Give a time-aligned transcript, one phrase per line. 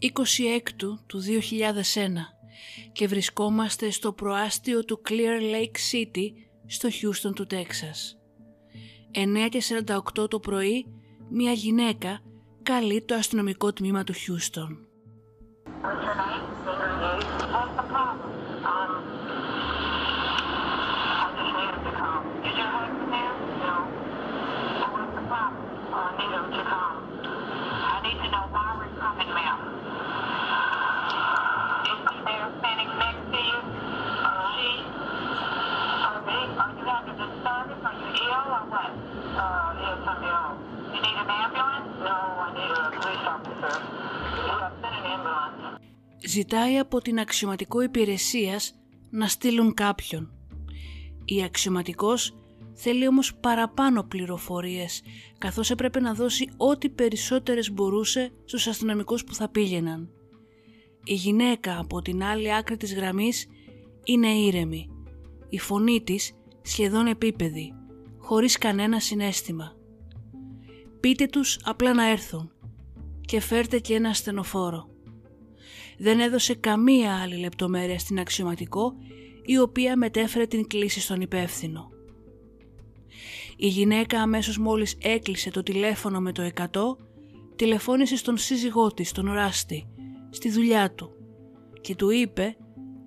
[0.00, 0.10] 26
[1.06, 1.26] του 2001
[2.92, 6.26] και βρισκόμαστε στο προάστιο του Clear Lake City
[6.66, 8.18] στο Χούστον του Τέξας.
[10.16, 10.86] 9.48 το πρωί,
[11.30, 12.20] μια γυναίκα
[12.62, 14.86] καλεί το αστυνομικό τμήμα του Χούστον.
[46.28, 48.74] Ζητάει από την αξιωματικό υπηρεσίας
[49.10, 50.32] να στείλουν κάποιον.
[51.24, 52.34] Η αξιωματικός
[52.74, 55.02] θέλει όμως παραπάνω πληροφορίες,
[55.38, 60.10] καθώς έπρεπε να δώσει ό,τι περισσότερες μπορούσε στους αστυνομικούς που θα πήγαιναν.
[61.04, 63.46] Η γυναίκα από την άλλη άκρη της γραμμής
[64.04, 64.88] είναι ήρεμη.
[65.48, 66.32] Η φωνή της
[66.62, 67.74] σχεδόν επίπεδη,
[68.18, 69.72] χωρίς κανένα συνέστημα.
[71.00, 72.52] Πείτε τους απλά να έρθουν
[73.20, 74.95] και φέρτε και ένα στενοφόρο.
[75.98, 78.94] Δεν έδωσε καμία άλλη λεπτομέρεια στην αξιωματικό
[79.42, 81.90] η οποία μετέφερε την κλίση στον υπεύθυνο.
[83.56, 86.66] Η γυναίκα αμέσως μόλις έκλεισε το τηλέφωνο με το 100
[87.56, 89.86] τηλεφώνησε στον σύζυγό της, τον Ράστη,
[90.30, 91.10] στη δουλειά του
[91.80, 92.56] και του είπε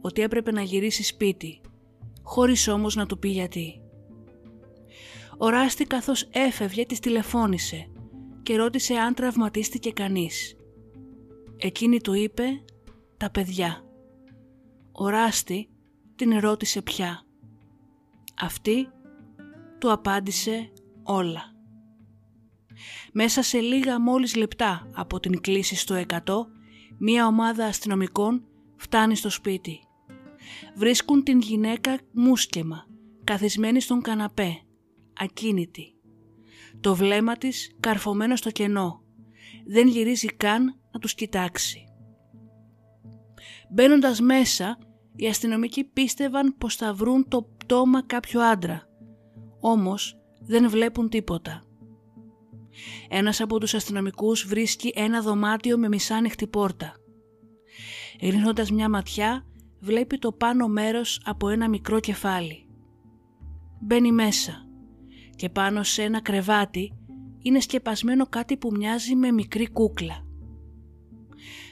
[0.01, 1.61] ότι έπρεπε να γυρίσει σπίτι,
[2.21, 3.81] χωρίς όμως να του πει γιατί.
[5.37, 7.87] Ο Ράστη καθώς έφευγε της τηλεφώνησε
[8.43, 10.55] και ρώτησε αν τραυματίστηκε κανείς.
[11.57, 12.43] Εκείνη του είπε
[13.19, 13.83] «Τα παιδιά».
[14.91, 15.69] Ο Ράστη
[16.15, 17.23] την ρώτησε πια.
[18.41, 18.87] Αυτή
[19.79, 20.71] του απάντησε
[21.03, 21.41] όλα.
[23.13, 26.17] Μέσα σε λίγα μόλις λεπτά από την κλίση στο 100,
[26.97, 29.79] μία ομάδα αστυνομικών φτάνει στο σπίτι.
[30.75, 32.85] Βρίσκουν την γυναίκα μουσκεμα,
[33.23, 34.61] καθισμένη στον καναπέ,
[35.13, 35.93] ακίνητη.
[36.79, 39.03] Το βλέμμα της καρφωμένο στο κενό.
[39.65, 41.88] Δεν γυρίζει καν να τους κοιτάξει.
[43.69, 44.77] Μπαίνοντας μέσα,
[45.15, 48.81] οι αστυνομικοί πίστευαν πως θα βρουν το πτώμα κάποιου άντρα.
[49.59, 51.63] Όμως δεν βλέπουν τίποτα.
[53.09, 56.93] Ένας από τους αστυνομικούς βρίσκει ένα δωμάτιο με μισάνοιχτη πόρτα.
[58.21, 59.45] Ρίχνοντας μια ματιά,
[59.79, 62.67] βλέπει το πάνω μέρος από ένα μικρό κεφάλι.
[63.81, 64.67] Μπαίνει μέσα
[65.35, 66.93] και πάνω σε ένα κρεβάτι
[67.41, 70.28] είναι σκεπασμένο κάτι που μοιάζει με μικρή κούκλα.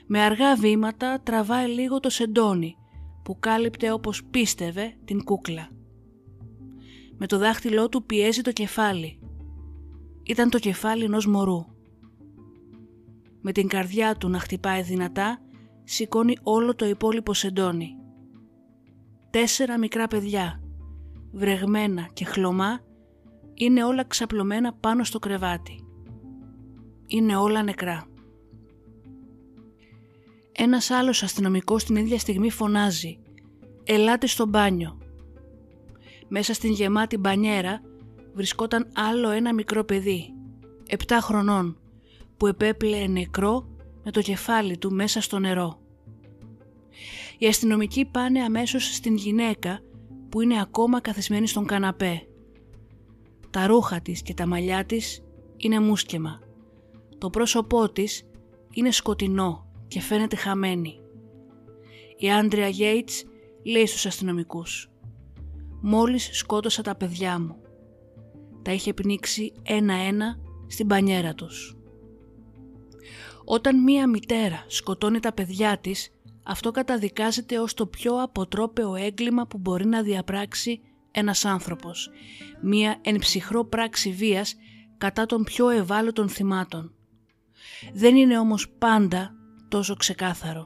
[0.07, 2.75] Με αργά βήματα τραβάει λίγο το σεντόνι
[3.23, 5.69] που κάλυπτε όπως πίστευε την κούκλα.
[7.17, 9.19] Με το δάχτυλό του πιέζει το κεφάλι.
[10.23, 11.65] Ήταν το κεφάλι ενός μωρού.
[13.41, 15.41] Με την καρδιά του να χτυπάει δυνατά,
[15.83, 17.95] σηκώνει όλο το υπόλοιπο σεντόνι.
[19.29, 20.61] Τέσσερα μικρά παιδιά,
[21.31, 22.79] βρεγμένα και χλωμά,
[23.53, 25.81] είναι όλα ξαπλωμένα πάνω στο κρεβάτι.
[27.05, 28.07] είναι όλα νεκρά.
[30.59, 33.19] Ένας άλλος αστυνομικός την ίδια στιγμή φωνάζει
[33.83, 34.97] «Ελάτε στο μπάνιο».
[36.27, 37.81] Μέσα στην γεμάτη μπανιέρα
[38.33, 40.33] βρισκόταν άλλο ένα μικρό παιδί,
[40.89, 41.77] 7 χρονών,
[42.37, 43.67] που επέπλεε νεκρό
[44.03, 45.79] με το κεφάλι του μέσα στο νερό.
[47.37, 49.79] Οι αστυνομικοί πάνε αμέσως στην γυναίκα
[50.29, 52.27] που είναι ακόμα καθισμένη στον καναπέ.
[53.49, 55.23] Τα ρούχα της και τα μαλλιά της
[55.57, 56.39] είναι μουσκεμα.
[57.17, 58.23] Το πρόσωπό της
[58.71, 60.99] είναι σκοτεινό και φαίνεται χαμένη.
[62.17, 63.23] Η Άντρια Γέιτς
[63.63, 64.91] λέει στους αστυνομικούς
[65.81, 67.55] «Μόλις σκότωσα τα παιδιά μου».
[68.61, 70.37] Τα είχε πνίξει ένα-ένα
[70.67, 71.77] στην πανιέρα τους.
[73.45, 76.09] Όταν μία μητέρα σκοτώνει τα παιδιά της,
[76.43, 80.81] αυτό καταδικάζεται ως το πιο αποτρόπαιο έγκλημα που μπορεί να διαπράξει
[81.11, 82.09] ένας άνθρωπος.
[82.61, 84.55] Μία εν ψυχρό πράξη βίας
[84.97, 86.93] κατά των πιο ευάλωτων θυμάτων.
[87.93, 89.36] Δεν είναι όμως πάντα
[89.67, 90.65] τόσο ξεκάθαρο.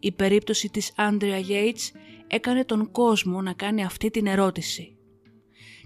[0.00, 1.92] Η περίπτωση της Άντρια Γέιτς
[2.26, 4.96] έκανε τον κόσμο να κάνει αυτή την ερώτηση.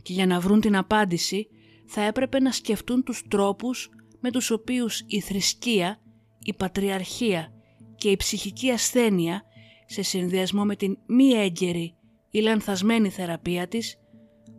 [0.03, 1.49] Και για να βρουν την απάντηση
[1.87, 6.01] θα έπρεπε να σκεφτούν τους τρόπους με τους οποίους η θρησκεία,
[6.43, 7.53] η πατριαρχία
[7.97, 9.43] και η ψυχική ασθένεια
[9.87, 11.95] σε συνδυασμό με την μη έγκαιρη
[12.31, 13.97] ή λανθασμένη θεραπεία της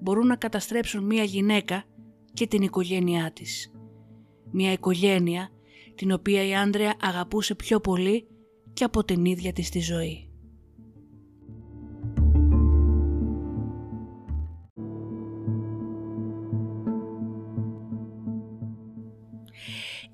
[0.01, 1.83] μπορούν να καταστρέψουν μία γυναίκα
[2.33, 3.71] και την οικογένειά της.
[4.51, 5.49] Μία οικογένεια
[5.95, 8.27] την οποία η Άντρεα αγαπούσε πιο πολύ
[8.73, 10.27] και από την ίδια της τη ζωή.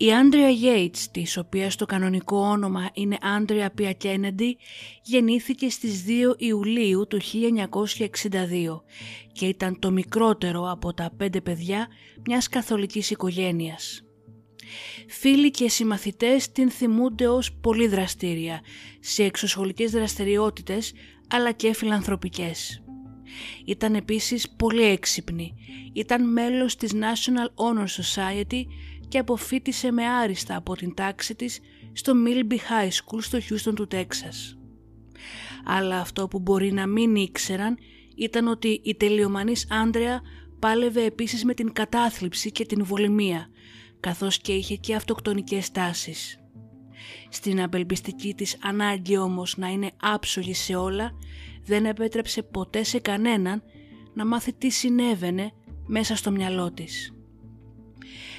[0.01, 4.57] Η Άντρια Γέιτς, της οποίας το κανονικό όνομα είναι Άντρια Πια Κένεντι,
[5.03, 8.83] γεννήθηκε στις 2 Ιουλίου του 1962
[9.31, 11.87] και ήταν το μικρότερο από τα πέντε παιδιά
[12.25, 14.08] μιας καθολικής οικογένειας.
[15.07, 18.61] Φίλοι και συμμαθητές την θυμούνται ως πολύ δραστήρια
[18.99, 20.93] σε εξωσχολικές δραστηριότητες
[21.27, 22.83] αλλά και φιλανθρωπικές.
[23.65, 25.53] Ήταν επίσης πολύ έξυπνη.
[25.93, 28.61] Ήταν μέλος της National Honor Society
[29.07, 31.59] και αποφύτησε με άριστα από την τάξη της
[31.93, 34.57] στο Milby High School στο Houston του Τέξας.
[35.65, 37.77] Αλλά αυτό που μπορεί να μην ήξεραν
[38.15, 40.21] ήταν ότι η τελειομανής Άντρεα
[40.59, 43.49] πάλευε επίσης με την κατάθλιψη και την βολημία,
[43.99, 46.39] καθώς και είχε και αυτοκτονικές τάσεις.
[47.29, 51.11] Στην απελπιστική της ανάγκη όμως να είναι άψογη σε όλα,
[51.65, 53.63] δεν επέτρεψε ποτέ σε κανέναν
[54.13, 55.51] να μάθει τι συνέβαινε
[55.85, 57.13] μέσα στο μυαλό της.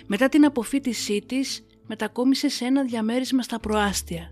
[0.06, 4.30] Μετά την αποφύτισή της, μετακόμισε σε ένα διαμέρισμα στα προάστια.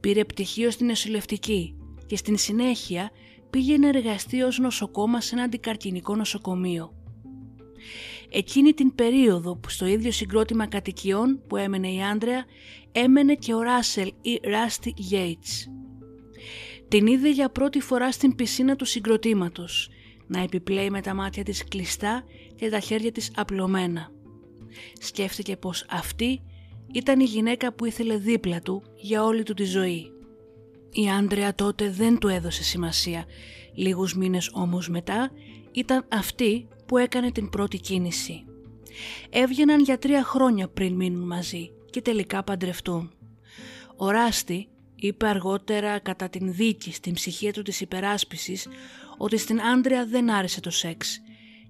[0.00, 1.76] Πήρε πτυχίο στην νοσηλευτική
[2.06, 3.10] και στην συνέχεια
[3.50, 6.92] πήγε να εργαστεί ως νοσοκόμα σε ένα αντικαρκυνικό νοσοκομείο.
[8.36, 12.44] Εκείνη την περίοδο που στο ίδιο συγκρότημα κατοικιών που έμενε η Άντρεα
[12.92, 15.68] έμενε και ο Ράσελ ή Ράστι Γέιτς.
[16.88, 19.88] Την είδε για πρώτη φορά στην πισίνα του συγκροτήματος
[20.26, 22.24] να επιπλέει με τα μάτια της κλειστά
[22.56, 24.10] και τα χέρια της απλωμένα.
[25.00, 26.42] Σκέφτηκε πως αυτή
[26.92, 30.12] ήταν η γυναίκα που ήθελε δίπλα του για όλη του τη ζωή.
[30.90, 33.24] Η Άντρεα τότε δεν του έδωσε σημασία.
[33.74, 35.30] Λίγους μήνες όμως μετά
[35.72, 38.44] ήταν αυτή που έκανε την πρώτη κίνηση.
[39.30, 43.12] Έβγαιναν για τρία χρόνια πριν μείνουν μαζί και τελικά παντρευτούν.
[43.96, 48.68] Ο Ράστη είπε αργότερα κατά την δίκη στην ψυχία του της υπεράσπισης
[49.16, 51.20] ότι στην Άντρεα δεν άρεσε το σεξ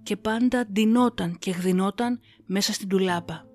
[0.02, 3.46] και πάντα ντυνόταν και γδινόταν μέσα στην τουλάπα.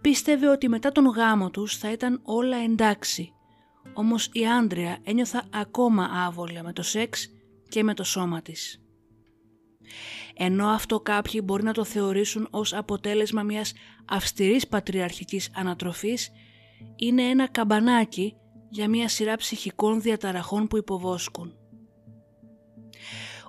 [0.00, 3.32] Πίστευε ότι μετά τον γάμο τους θα ήταν όλα εντάξει,
[3.92, 7.28] όμως η Άντρια ένιωθα ακόμα άβολα με το σεξ
[7.68, 8.82] και με το σώμα της.
[10.44, 13.72] Ενώ αυτό κάποιοι μπορεί να το θεωρήσουν ως αποτέλεσμα μιας
[14.04, 16.30] αυστηρής πατριαρχικής ανατροφής,
[16.96, 18.34] είναι ένα καμπανάκι
[18.68, 21.54] για μια σειρά ψυχικών διαταραχών που υποβόσκουν.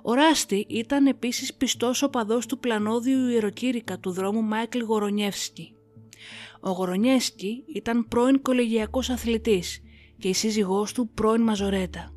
[0.02, 5.74] Ο Ράστη ήταν επίσης πιστός οπαδός του πλανόδιου ιεροκήρυκα του δρόμου Μάικλ Γορονιεύσκη.
[6.60, 9.80] Ο Γορονιεύσκη ήταν πρώην κολεγιακός αθλητής
[10.18, 12.13] και η σύζυγός του πρώην μαζορέτα.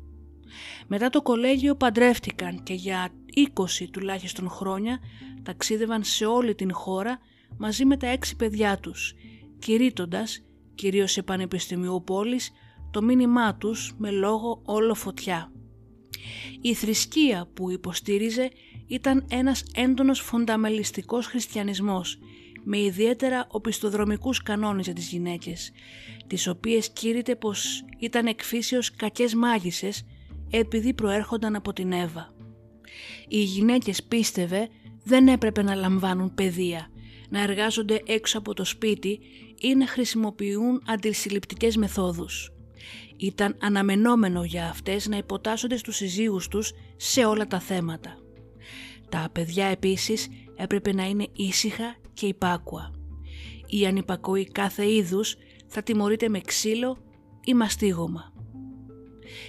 [0.86, 4.98] Μετά το κολέγιο παντρεύτηκαν και για 20 τουλάχιστον χρόνια
[5.42, 7.18] ταξίδευαν σε όλη την χώρα
[7.58, 9.14] μαζί με τα έξι παιδιά τους,
[9.58, 10.42] κηρύττοντας,
[10.74, 12.50] κυρίως σε πανεπιστημίου πόλης,
[12.90, 15.52] το μήνυμά τους με λόγο όλο φωτιά.
[16.60, 18.50] Η θρησκεία που υποστήριζε
[18.86, 22.18] ήταν ένας έντονος φονταμελιστικός χριστιανισμός
[22.64, 25.72] με ιδιαίτερα οπισθοδρομικούς κανόνες για τις γυναίκες,
[26.26, 30.04] τις οποίες κήρυτε πως ήταν εκφύσεως κακές μάγισσες
[30.50, 32.34] επειδή προέρχονταν από την Εύα.
[33.28, 34.68] Οι γυναίκες πίστευε
[35.04, 36.90] δεν έπρεπε να λαμβάνουν παιδεία,
[37.28, 39.20] να εργάζονται έξω από το σπίτι
[39.60, 42.52] ή να χρησιμοποιούν αντισυλληπτικές μεθόδους.
[43.16, 48.18] Ήταν αναμενόμενο για αυτές να υποτάσσονται στους συζύγους τους σε όλα τα θέματα.
[49.08, 52.90] Τα παιδιά επίσης έπρεπε να είναι ήσυχα και υπάκουα.
[53.66, 55.36] Η ανυπακοή κάθε είδους
[55.66, 56.98] θα τιμωρείται με ξύλο
[57.44, 58.32] ή μαστίγωμα.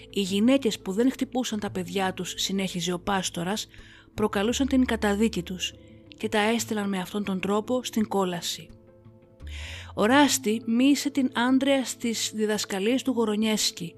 [0.09, 3.67] Οι γυναίκες που δεν χτυπούσαν τα παιδιά τους, συνέχιζε ο πάστορας,
[4.13, 5.73] προκαλούσαν την καταδίκη τους
[6.17, 8.69] και τα έστελαν με αυτόν τον τρόπο στην κόλαση.
[9.95, 13.95] Ο Ράστη μίλησε την Άντρεα στις διδασκαλίες του Γορονιέσκη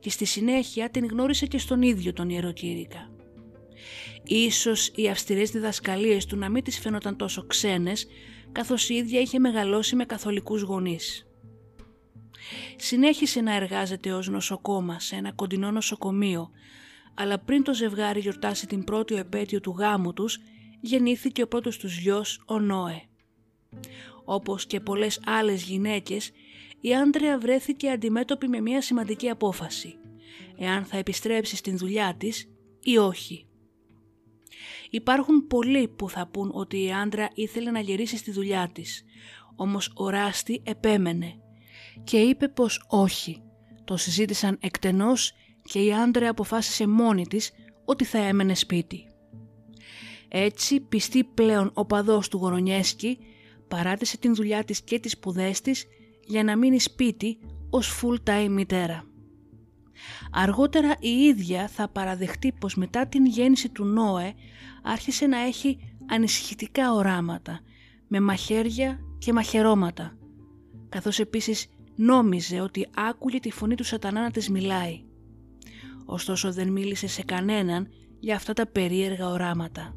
[0.00, 3.10] και στη συνέχεια την γνώρισε και στον ίδιο τον ιεροκήρυκα.
[4.24, 8.06] Ίσως οι αυστηρές διδασκαλίες του να μην τις φαίνονταν τόσο ξένες,
[8.52, 11.26] καθώς η ίδια είχε μεγαλώσει με καθολικούς γονείς.
[12.76, 16.50] Συνέχισε να εργάζεται ως νοσοκόμα σε ένα κοντινό νοσοκομείο,
[17.14, 20.38] αλλά πριν το ζευγάρι γιορτάσει την πρώτη επέτειο του γάμου τους,
[20.80, 23.02] γεννήθηκε ο πρώτος τους γιος, ο Νόε.
[24.24, 26.30] Όπως και πολλές άλλες γυναίκες,
[26.80, 29.96] η Άντρεα βρέθηκε αντιμέτωπη με μια σημαντική απόφαση,
[30.58, 32.48] εάν θα επιστρέψει στην δουλειά της
[32.80, 33.46] ή όχι.
[34.90, 39.04] Υπάρχουν πολλοί που θα πούν ότι η άντρα ήθελε να γυρίσει στη δουλειά της,
[39.56, 41.43] όμως ο Ράστη επέμενε
[42.04, 43.42] και είπε πως όχι.
[43.84, 45.32] Το συζήτησαν εκτενώς
[45.62, 47.52] και η άντρα αποφάσισε μόνη της
[47.84, 49.06] ότι θα έμενε σπίτι.
[50.28, 53.18] Έτσι, πιστή πλέον ο παδός του Γορονιέσκη,
[53.68, 55.84] παράτησε την δουλειά της και τις σπουδές της
[56.26, 57.38] για να μείνει σπίτι
[57.70, 59.04] ως full-time μητέρα.
[60.32, 64.34] Αργότερα η ίδια θα παραδεχτεί πως μετά την γέννηση του Νόε
[64.82, 67.60] άρχισε να έχει ανησυχητικά οράματα
[68.08, 70.16] με μαχαίρια και μαχαιρώματα
[70.94, 75.02] καθώς επίσης νόμιζε ότι άκουγε τη φωνή του σατανά να της μιλάει.
[76.04, 77.88] Ωστόσο δεν μίλησε σε κανέναν
[78.20, 79.94] για αυτά τα περίεργα οράματα.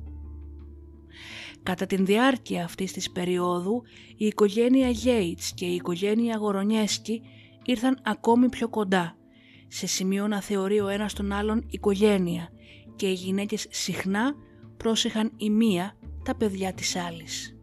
[1.64, 3.84] Κατά την διάρκεια αυτής της περίοδου
[4.18, 7.22] η οικογένεια Γέιτς και η οικογένεια Γορονιέσκι
[7.66, 9.18] ήρθαν ακόμη πιο κοντά
[9.68, 12.50] σε σημείο να θεωρεί ο ένας τον άλλον οικογένεια
[12.96, 14.36] και οι γυναίκες συχνά
[14.78, 17.56] πρόσεχαν η μία τα παιδιά της άλλης.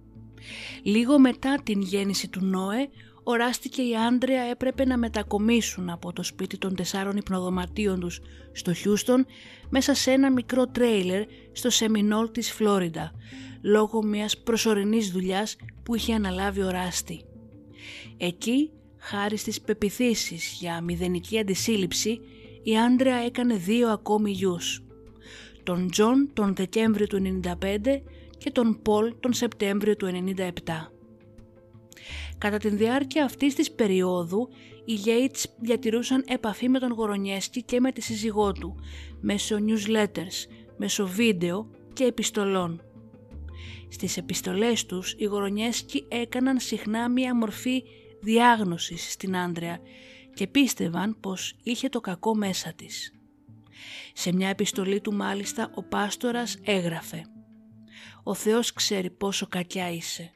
[0.82, 2.88] Λίγο μετά την γέννηση του Νόε,
[3.24, 8.20] ο Ράστη και η Άντρεα έπρεπε να μετακομίσουν από το σπίτι των τεσσάρων υπνοδωματίων τους
[8.52, 9.26] στο Χιούστον
[9.68, 13.12] μέσα σε ένα μικρό τρέιλερ στο Σεμινόλ της Φλόριντα,
[13.62, 17.24] λόγω μιας προσωρινής δουλειάς που είχε αναλάβει ο Ράστι.
[18.16, 18.70] Εκεί
[19.06, 22.20] Χάρη στις πεποιθήσεις για μηδενική αντισύλληψη,
[22.62, 24.84] η Άντρεα έκανε δύο ακόμη γιους.
[25.62, 28.02] Τον Τζον τον Δεκέμβριο του 1995
[28.38, 30.93] και τον Πολ τον Σεπτέμβριο του 1997.
[32.38, 34.48] Κατά τη διάρκεια αυτής της περίοδου,
[34.84, 38.76] οι Γέιτς διατηρούσαν επαφή με τον Γορονιέσκι και με τη σύζυγό του,
[39.20, 42.82] μέσω newsletters, μέσω βίντεο και επιστολών.
[43.88, 47.82] Στις επιστολές τους, οι Γορονιέσκοι έκαναν συχνά μία μορφή
[48.20, 49.80] διάγνωσης στην Άντρεα
[50.34, 53.12] και πίστευαν πως είχε το κακό μέσα της.
[54.12, 57.24] Σε μια επιστολή του μάλιστα ο πάστορας έγραφε
[58.22, 60.32] «Ο Θεός ξέρει πόσο κακιά είσαι.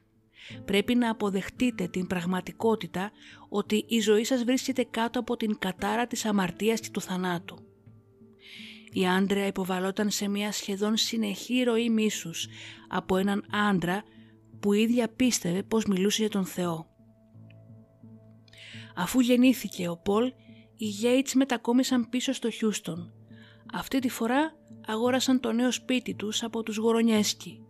[0.65, 3.11] Πρέπει να αποδεχτείτε την πραγματικότητα
[3.49, 7.59] ότι η ζωή σας βρίσκεται κάτω από την κατάρα της αμαρτίας και του θανάτου.
[8.93, 12.47] Η άντρεα υποβαλόταν σε μια σχεδόν συνεχή ροή μίσους
[12.89, 14.03] από έναν άντρα
[14.61, 16.87] που ίδια πίστευε πως μιλούσε για τον Θεό.
[18.97, 20.33] Αφού γεννήθηκε ο Πολ,
[20.77, 23.13] οι Γέιτς μετακόμισαν πίσω στο Χιούστον.
[23.73, 24.53] Αυτή τη φορά
[24.87, 27.68] αγόρασαν το νέο σπίτι τους από τους Γορονιέσκι.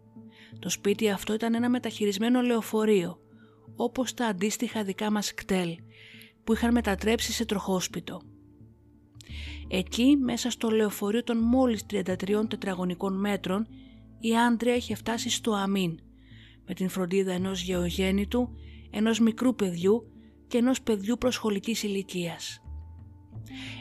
[0.58, 3.18] Το σπίτι αυτό ήταν ένα μεταχειρισμένο λεωφορείο,
[3.76, 5.76] όπως τα αντίστοιχα δικά μας κτέλ,
[6.44, 8.20] που είχαν μετατρέψει σε τροχόσπιτο.
[9.68, 13.66] Εκεί, μέσα στο λεωφορείο των μόλις 33 τετραγωνικών μέτρων,
[14.20, 15.98] η Άντρια είχε φτάσει στο αμήν,
[16.66, 18.48] με την φροντίδα ενός γεωγέννητου,
[18.90, 20.12] ενός μικρού παιδιού
[20.46, 22.62] και ενός παιδιού προσχολικής ηλικίας.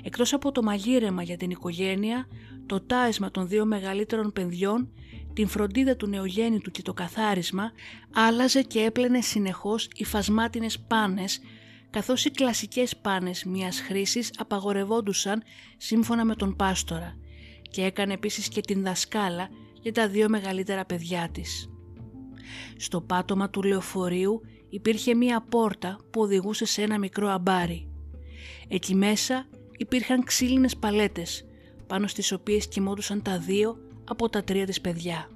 [0.03, 2.27] Εκτός από το μαγείρεμα για την οικογένεια,
[2.65, 4.91] το τάισμα των δύο μεγαλύτερων παιδιών,
[5.38, 7.72] την φροντίδα του νεογέννητου και το καθάρισμα,
[8.13, 11.39] άλλαζε και έπλαινε συνεχώς οι φασμάτινες πάνες,
[11.89, 15.44] καθώς οι κλασικές πάνες μιας χρήσης απαγορευόντουσαν
[15.77, 17.17] σύμφωνα με τον πάστορα
[17.62, 19.50] και έκανε επίσης και την δασκάλα
[19.82, 21.70] για τα δύο μεγαλύτερα παιδιά της.
[22.77, 27.89] Στο πάτωμα του λεωφορείου υπήρχε μία πόρτα που οδηγούσε σε ένα μικρό αμπάρι.
[28.67, 29.46] Εκεί μέσα
[29.77, 31.46] υπήρχαν ξύλινες παλέτες,
[31.88, 35.30] πάνω στις οποίες κοιμόντουσαν τα δύο από τα τρία της παιδιά.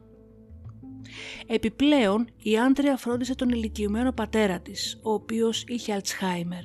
[1.48, 6.64] Επιπλέον, η Άντρια φρόντισε τον ηλικιωμένο πατέρα της, ο οποίος είχε Αλτσχάιμερ.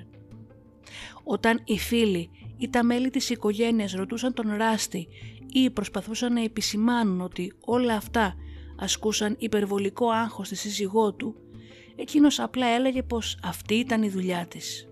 [1.24, 5.08] Όταν οι φίλοι ή τα μέλη της οικογένειας ρωτούσαν τον Ράστη
[5.52, 8.34] ή προσπαθούσαν να επισημάνουν ότι όλα αυτά
[8.78, 11.34] ασκούσαν υπερβολικό άγχος στη σύζυγό του,
[11.96, 14.88] εκείνος απλά έλεγε πως αυτή ήταν η δουλειά της.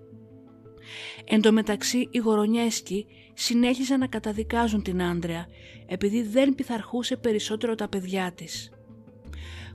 [1.24, 5.46] Εν τω μεταξύ οι Γορονιέσκοι συνέχιζαν να καταδικάζουν την Άντρεα
[5.86, 8.70] επειδή δεν πειθαρχούσε περισσότερο τα παιδιά της.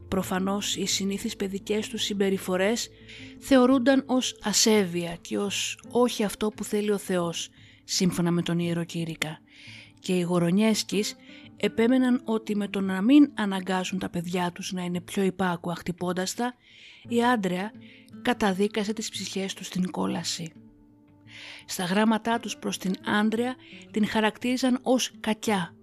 [0.07, 2.89] Προφανώς οι συνήθεις παιδικές τους συμπεριφορές
[3.39, 7.49] θεωρούνταν ως ασέβεια και ως όχι αυτό που θέλει ο Θεός,
[7.83, 9.39] σύμφωνα με τον Ιεροκήρυκα.
[9.99, 11.15] Και οι Γορονιέσκης
[11.57, 16.33] επέμεναν ότι με το να μην αναγκάζουν τα παιδιά τους να είναι πιο υπάκουα χτυπώντας
[16.33, 16.53] τα,
[17.07, 17.71] η Άντρεα
[18.21, 20.51] καταδίκασε τις ψυχές τους στην κόλαση.
[21.65, 23.55] Στα γράμματά τους προς την Άντρεα
[23.91, 25.75] την χαρακτήριζαν ως κακιά,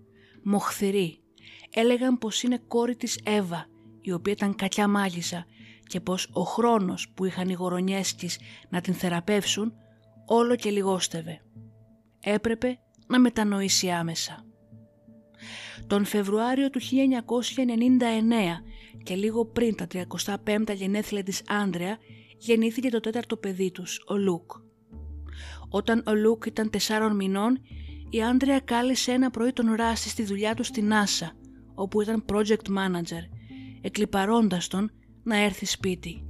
[0.43, 1.21] μοχθηρή.
[1.71, 3.67] Έλεγαν πως είναι κόρη της Εύα,
[4.01, 5.47] η οποία ήταν κακιά μάγισσα
[5.87, 9.73] και πως ο χρόνος που είχαν οι γορονιέσκεις να την θεραπεύσουν
[10.27, 11.41] όλο και λιγόστευε.
[12.21, 14.45] Έπρεπε να μετανοήσει άμεσα.
[15.87, 16.85] Τον Φεβρουάριο του 1999
[19.03, 19.87] και λίγο πριν τα
[20.45, 21.99] 35 γενέθλια της Άντρεα
[22.39, 24.51] γεννήθηκε το τέταρτο παιδί τους, ο Λουκ.
[25.69, 27.61] Όταν ο Λουκ ήταν τεσσάρων μηνών,
[28.11, 31.31] η Άντρεα κάλεσε ένα πρωί τον Ράστη στη δουλειά του στη NASA,
[31.75, 33.23] όπου ήταν project manager,
[33.81, 34.91] εκλυπαρώντας τον
[35.23, 36.27] να έρθει σπίτι.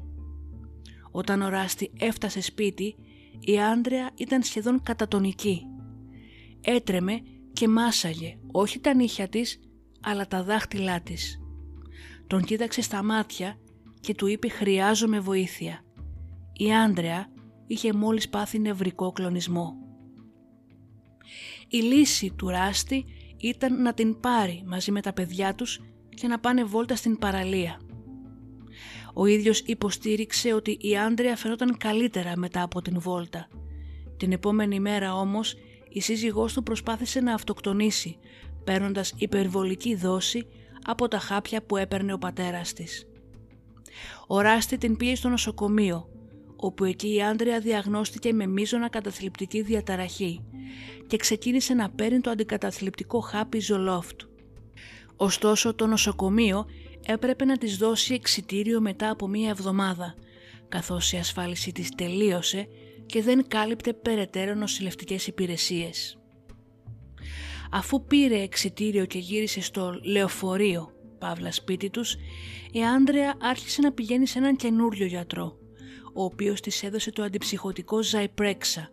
[1.11, 2.97] Όταν ο Ράστη έφτασε σπίτι,
[3.41, 5.63] η Άντρεα ήταν σχεδόν κατατονική.
[6.61, 7.21] Έτρεμε
[7.53, 9.61] και μάσαγε όχι τα νύχια της,
[10.01, 11.41] αλλά τα δάχτυλά της.
[12.27, 13.59] Τον κοίταξε στα μάτια
[14.01, 15.81] και του είπε «Χρειάζομαι βοήθεια».
[16.53, 17.29] Η Άντρεα
[17.67, 19.77] είχε μόλις πάθει νευρικό κλονισμό.
[21.69, 23.05] Η λύση του Ράστη
[23.37, 27.81] ήταν να την πάρει μαζί με τα παιδιά τους και να πάνε βόλτα στην παραλία.
[29.15, 33.49] Ο ίδιος υποστήριξε ότι η Άντρεα φαινόταν καλύτερα μετά από την βόλτα.
[34.17, 35.55] Την επόμενη μέρα όμως
[35.89, 38.19] η σύζυγός του προσπάθησε να αυτοκτονήσει
[38.65, 40.47] παίρνοντας υπερβολική δόση
[40.85, 43.07] από τα χάπια που έπαιρνε ο πατέρας της.
[44.27, 46.09] Ο Ράστη την πήγε στο νοσοκομείο,
[46.57, 50.45] όπου εκεί η Άντρια διαγνώστηκε με μείζωνα καταθλιπτική διαταραχή
[51.07, 54.21] και ξεκίνησε να παίρνει το αντικαταθλιπτικό χάπι Ζολόφτ.
[55.17, 56.67] Ωστόσο το νοσοκομείο
[57.07, 60.15] έπρεπε να της δώσει εξιτήριο μετά από μία εβδομάδα,
[60.69, 62.69] καθώς η ασφάλιση της τελείωσε
[63.07, 66.19] και δεν κάλυπτε περαιτέρω νοσηλευτικές υπηρεσίες.
[67.71, 72.17] Αφού πήρε εξιτήριο και γύρισε στο λεωφορείο, παύλα σπίτι τους,
[72.73, 75.59] η Άντρεα άρχισε να πηγαίνει σε έναν καινούριο γιατρό,
[76.17, 78.89] ο οποίος της έδωσε το αντιψυχωτικό Zyprexa,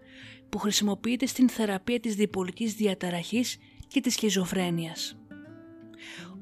[0.49, 3.57] που χρησιμοποιείται στην θεραπεία της διπολικής διαταραχής
[3.87, 5.17] και της σχιζοφρένειας.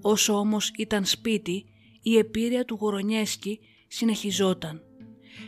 [0.01, 1.65] Όσο όμως ήταν σπίτι,
[2.01, 4.81] η επίρρεια του Γορονιέσκη συνεχιζόταν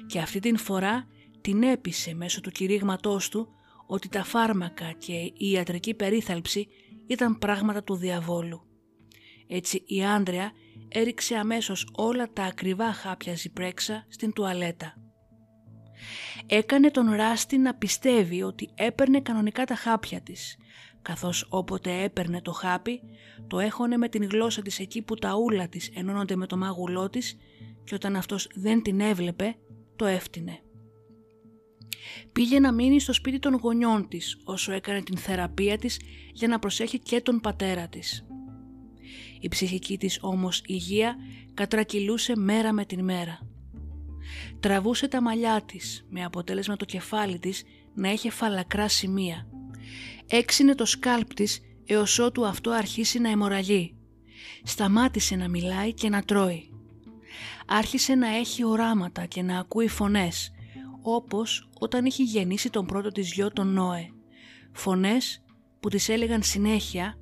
[0.05, 1.07] και αυτή την φορά
[1.41, 3.47] την έπεισε μέσω του κηρύγματός του
[3.87, 6.67] ότι τα φάρμακα και η ιατρική περίθαλψη
[7.07, 8.61] ήταν πράγματα του διαβόλου.
[9.47, 10.51] Έτσι η Άντρεα
[10.87, 15.02] έριξε αμέσως όλα τα ακριβά χάπια ζυπρέξα στην τουαλέτα.
[16.45, 20.57] Έκανε τον Ράστη να πιστεύει ότι έπαιρνε κανονικά τα χάπια της,
[21.01, 23.01] καθώς όποτε έπαιρνε το χάπι,
[23.47, 27.09] το έχωνε με την γλώσσα της εκεί που τα ούλα της ενώνονται με το μάγουλό
[27.09, 27.37] της
[27.83, 29.55] και όταν αυτός δεν την έβλεπε,
[29.95, 30.59] το έφτινε.
[32.31, 35.99] Πήγε να μείνει στο σπίτι των γονιών της όσο έκανε την θεραπεία της
[36.33, 38.25] για να προσέχει και τον πατέρα της.
[39.39, 41.15] Η ψυχική της όμως υγεία
[41.53, 43.52] κατρακυλούσε μέρα με την μέρα.
[44.59, 49.47] Τραβούσε τα μαλλιά της με αποτέλεσμα το κεφάλι της να είχε φαλακρά σημεία.
[50.27, 53.95] Έξινε το σκάλπ της έως ότου αυτό αρχίσει να αιμορραγεί.
[54.63, 56.69] Σταμάτησε να μιλάει και να τρώει.
[57.67, 60.51] Άρχισε να έχει οράματα και να ακούει φωνές
[61.01, 64.09] όπως όταν είχε γεννήσει τον πρώτο της γιο τον Νόε.
[64.71, 65.43] Φωνές
[65.79, 67.17] που της έλεγαν συνέχεια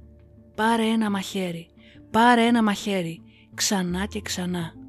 [0.55, 1.69] «Πάρε ένα μαχαίρι,
[2.11, 3.21] πάρε ένα μαχαίρι»,
[3.53, 4.80] ξανά και ξανά.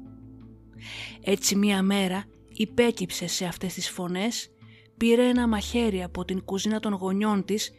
[1.21, 4.51] Έτσι μία μέρα υπέκυψε σε αυτές τις φωνές,
[4.97, 7.71] πήρε ένα μαχαίρι από την κουζίνα των γονιών της,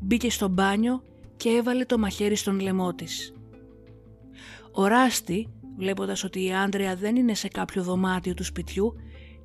[0.00, 1.02] μπήκε στο μπάνιο
[1.36, 3.34] και έβαλε το μαχαίρι στον λαιμό της.
[4.72, 8.94] Ο Ράστη, βλέποντας ότι η Άντρεα δεν είναι σε κάποιο δωμάτιο του σπιτιού,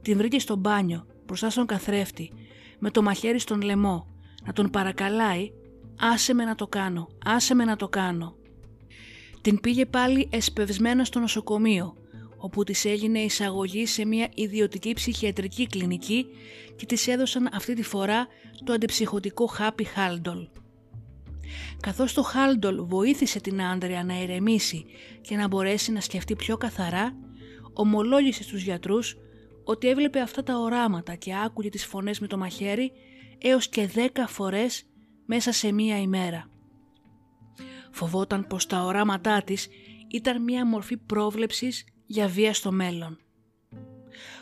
[0.02, 2.32] την βρήκε στο μπάνιο μπροστά στον καθρέφτη
[2.80, 4.08] με το μαχαίρι στον λαιμό
[4.46, 5.52] να τον παρακαλάει
[6.00, 8.36] «Άσε με να το κάνω, άσε με να το κάνω».
[9.42, 11.96] Την πήγε πάλι εσπευσμένα στο νοσοκομείο
[12.40, 16.26] όπου της έγινε εισαγωγή σε μια ιδιωτική ψυχιατρική κλινική
[16.76, 18.28] και της έδωσαν αυτή τη φορά
[18.64, 20.48] το αντιψυχωτικό χάπι Χάλντολ.
[21.80, 24.86] Καθώς το Χάλντολ βοήθησε την Άντρια να ηρεμήσει
[25.22, 27.18] και να μπορέσει να σκεφτεί πιο καθαρά,
[27.74, 29.18] ομολόγησε στους γιατρούς
[29.64, 32.92] ότι έβλεπε αυτά τα οράματα και άκουγε τις φωνές με το μαχαίρι
[33.38, 34.84] έως και δέκα φορές
[35.26, 36.50] μέσα σε μία ημέρα.
[37.92, 39.68] Φοβόταν πως τα οράματά της
[40.12, 43.18] ήταν μία μορφή πρόβλεψης για βία στο μέλλον.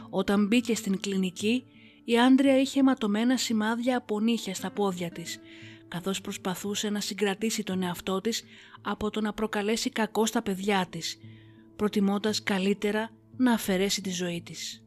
[0.10, 1.64] Όταν μπήκε στην κλινική,
[2.06, 5.40] η Άντρια είχε αιματωμένα σημάδια από νύχια στα πόδια της,
[5.88, 8.44] καθώς προσπαθούσε να συγκρατήσει τον εαυτό της
[8.82, 11.18] από το να προκαλέσει κακό στα παιδιά της,
[11.76, 14.84] προτιμώντας καλύτερα να αφαιρέσει τη ζωή της.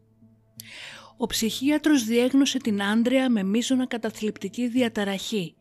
[1.17, 5.55] Ο ψυχίατρος διέγνωσε την Άντρια με μείζωνα καταθλιπτική διαταραχή,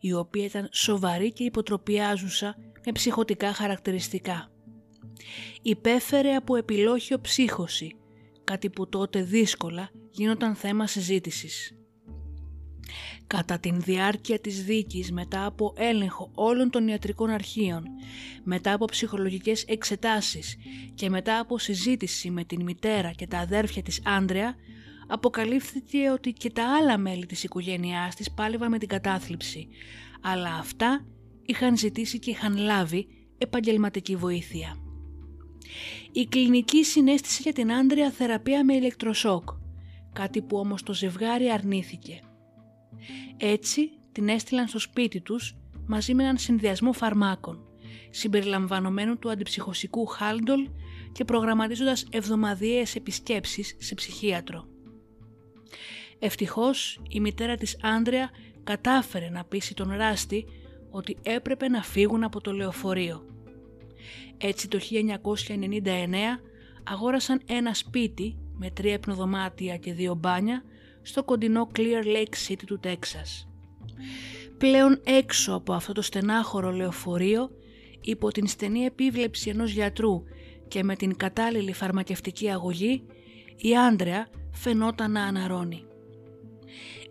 [0.00, 2.56] η οποία ήταν σοβαρή και υποτροπιάζουσα
[2.86, 4.53] με ψυχοτικά χαρακτηριστικά.
[5.62, 7.96] Υπέφερε από επιλόχιο ψύχωση,
[8.44, 11.78] κάτι που τότε δύσκολα γίνονταν θέμα συζήτησης.
[13.26, 17.84] Κατά την διάρκεια της δίκης, μετά από έλεγχο όλων των ιατρικών αρχείων,
[18.42, 20.56] μετά από ψυχολογικές εξετάσεις
[20.94, 24.54] και μετά από συζήτηση με την μητέρα και τα αδέρφια της Άντρεα,
[25.06, 29.68] αποκαλύφθηκε ότι και τα άλλα μέλη της οικογένειάς της πάλευαν με την κατάθλιψη,
[30.22, 31.06] αλλά αυτά
[31.42, 33.06] είχαν ζητήσει και είχαν λάβει
[33.38, 34.83] επαγγελματική βοήθεια.
[36.12, 39.48] Η κλινική συνέστησε για την Άντρια θεραπεία με ηλεκτροσόκ,
[40.12, 42.20] κάτι που όμως το ζευγάρι αρνήθηκε.
[43.36, 45.56] Έτσι την έστειλαν στο σπίτι τους
[45.86, 47.66] μαζί με έναν συνδυασμό φαρμάκων,
[48.10, 50.68] συμπεριλαμβανομένου του αντιψυχωσικού Χάλντολ
[51.12, 54.66] και προγραμματίζοντας εβδομαδιαίες επισκέψεις σε ψυχίατρο.
[56.18, 58.30] Ευτυχώς η μητέρα της Άντρεα
[58.64, 60.44] κατάφερε να πείσει τον Ράστη
[60.90, 63.33] ότι έπρεπε να φύγουν από το λεωφορείο.
[64.38, 64.78] Έτσι το
[65.48, 66.40] 1999
[66.84, 70.62] αγόρασαν ένα σπίτι με τρία υπνοδωμάτια και δύο μπάνια
[71.02, 73.48] στο κοντινό Clear Lake City του Τέξας.
[74.58, 77.50] Πλέον έξω από αυτό το στενάχωρο λεωφορείο,
[78.00, 80.22] υπό την στενή επίβλεψη ενός γιατρού
[80.68, 83.04] και με την κατάλληλη φαρμακευτική αγωγή,
[83.56, 85.84] η Άντρεα φαινόταν να αναρώνει.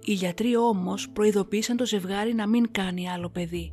[0.05, 3.71] Οι γιατροί όμως προειδοποίησαν το ζευγάρι να μην κάνει άλλο παιδί,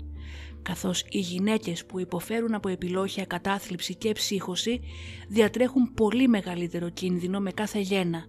[0.62, 4.81] καθώς οι γυναίκες που υποφέρουν από επιλόχια κατάθλιψη και ψύχωση
[5.29, 8.27] διατρέχουν πολύ μεγαλύτερο κίνδυνο με κάθε γένα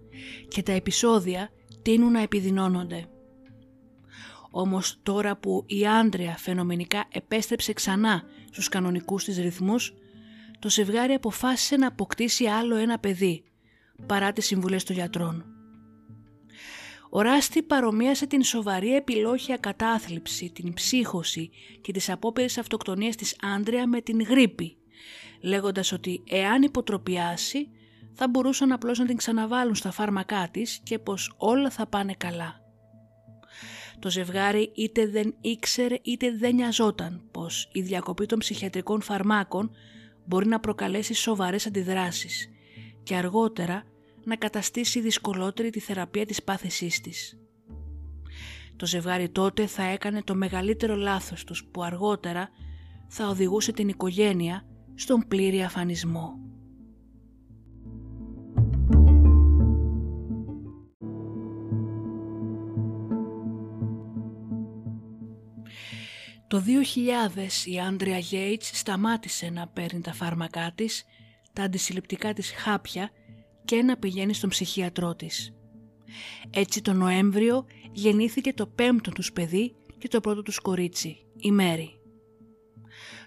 [0.48, 1.50] και τα επεισόδια
[1.82, 3.06] τείνουν να επιδεινώνονται.
[4.50, 9.94] Όμως τώρα που η Άντρεα φαινομενικά επέστρεψε ξανά στους κανονικούς της ρυθμούς,
[10.58, 13.44] το ζευγάρι αποφάσισε να αποκτήσει άλλο ένα παιδί,
[14.06, 15.51] παρά τις συμβουλές των γιατρών.
[17.14, 23.86] Ο Ράστη παρομοίασε την σοβαρή επιλόχια κατάθλιψη, την ψύχωση και τις απόπειρες αυτοκτονίας της Άντρεα
[23.86, 24.76] με την γρήπη,
[25.42, 27.68] λέγοντας ότι εάν υποτροπιάσει
[28.12, 32.60] θα μπορούσαν απλώς να την ξαναβάλουν στα φάρμακά της και πως όλα θα πάνε καλά.
[33.98, 39.70] Το ζευγάρι είτε δεν ήξερε είτε δεν νοιαζόταν πως η διακοπή των ψυχιατρικών φαρμάκων
[40.24, 42.48] μπορεί να προκαλέσει σοβαρές αντιδράσεις
[43.02, 43.84] και αργότερα
[44.24, 47.36] να καταστήσει δυσκολότερη τη θεραπεία της πάθησής της.
[48.76, 52.48] Το ζευγάρι τότε θα έκανε το μεγαλύτερο λάθος τους που αργότερα
[53.08, 56.42] θα οδηγούσε την οικογένεια στον πλήρη αφανισμό.
[66.52, 71.04] Το 2000 η Άντρια Γέιτς σταμάτησε να παίρνει τα φάρμακά της,
[71.52, 73.10] τα αντισυλληπτικά της χάπια
[73.64, 75.54] και να πηγαίνει στον ψυχίατρό της.
[76.50, 82.00] Έτσι το Νοέμβριο γεννήθηκε το πέμπτο τους παιδί και το πρώτο τους κορίτσι, η Μέρη.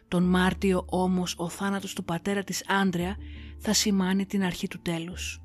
[0.07, 3.15] Τον Μάρτιο όμως ο θάνατος του πατέρα της Άντρεα
[3.57, 5.41] θα σημάνει την αρχή του τέλους.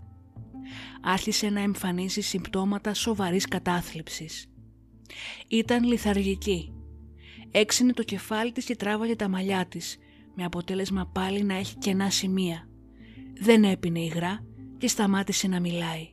[1.03, 4.46] Άρχισε να εμφανίζει συμπτώματα σοβαρής κατάθλιψης.
[5.48, 6.72] Ήταν λιθαργική.
[7.50, 9.98] Έξινε το κεφάλι της και τράβαγε τα μαλλιά της,
[10.35, 12.68] με αποτέλεσμα πάλι να έχει κενά σημεία.
[13.40, 14.44] Δεν έπινε υγρά
[14.80, 16.08] και σταμάτησε να μιλάει.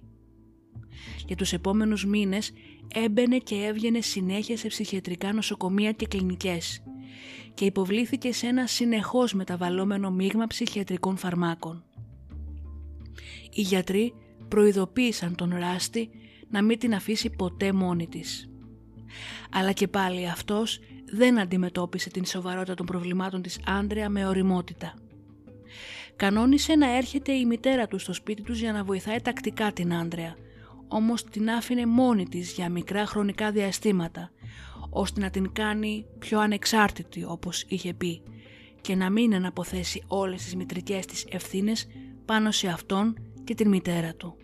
[1.25, 2.51] Για τους επόμενους μήνες
[2.93, 6.83] έμπαινε και έβγαινε συνέχεια σε ψυχιατρικά νοσοκομεία και κλινικές
[7.53, 11.83] και υποβλήθηκε σε ένα συνεχώς μεταβαλλόμενο μείγμα ψυχιατρικών φαρμάκων.
[13.51, 14.13] Οι γιατροί
[14.47, 16.09] προειδοποίησαν τον Ράστη
[16.49, 18.49] να μην την αφήσει ποτέ μόνη της.
[19.51, 20.79] Αλλά και πάλι αυτός
[21.11, 24.93] δεν αντιμετώπισε την σοβαρότητα των προβλημάτων της Άντρεα με οριμότητα
[26.17, 30.35] κανόνισε να έρχεται η μητέρα του στο σπίτι τους για να βοηθάει τακτικά την Άντρεα,
[30.87, 34.31] όμως την άφηνε μόνη της για μικρά χρονικά διαστήματα,
[34.89, 38.21] ώστε να την κάνει πιο ανεξάρτητη όπως είχε πει
[38.81, 41.87] και να μην αναποθέσει όλες τις μητρικές της ευθύνες
[42.25, 44.37] πάνω σε αυτόν και την μητέρα του.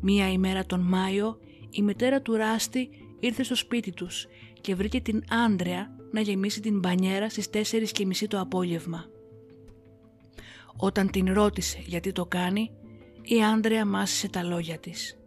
[0.00, 1.38] Μία ημέρα τον Μάιο
[1.70, 2.88] η μητέρα του Ράστη
[3.20, 4.26] ήρθε στο σπίτι τους
[4.60, 9.13] και βρήκε την Άντρεα να γεμίσει την μπανιέρα στις 4.30 το απόγευμα.
[10.76, 12.70] Όταν την ρώτησε γιατί το κάνει,
[13.22, 15.18] η Άντρεα μάσησε τα λόγια της.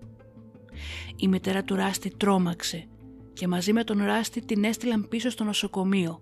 [1.16, 2.88] Η μητέρα του Ράστη τρόμαξε
[3.34, 6.22] και μαζί με τον Ράστη την έστειλαν πίσω στο νοσοκομείο,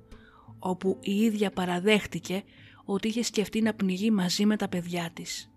[0.59, 2.43] όπου η ίδια παραδέχτηκε
[2.85, 5.51] ότι είχε σκεφτεί να πνιγεί μαζί με τα παιδιά της.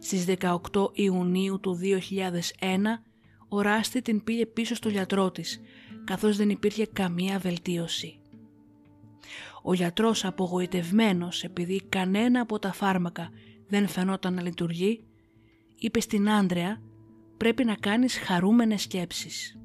[0.00, 0.58] Στις 18
[0.92, 3.02] Ιουνίου του 2001
[3.48, 5.60] ο Ράστη την πήγε πίσω στο γιατρό της,
[6.04, 8.21] καθώς δεν υπήρχε καμία βελτίωση.
[9.62, 13.30] Ο γιατρός απογοητευμένος επειδή κανένα από τα φάρμακα
[13.68, 15.04] δεν φαινόταν να λειτουργεί,
[15.76, 16.82] είπε στην Άντρεα
[17.36, 19.58] πρέπει να κάνεις χαρούμενες σκέψεις.